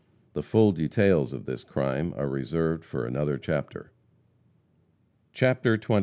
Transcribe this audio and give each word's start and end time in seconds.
The 0.33 0.41
full 0.41 0.71
details 0.71 1.31
of 1.31 1.45
this 1.45 1.63
crime 1.63 2.15
are 2.17 2.27
reserved 2.27 2.83
for 2.83 3.05
another 3.05 3.37
chapter. 3.37 3.91
CHAPTER 5.31 5.77
XXVI. 5.77 5.99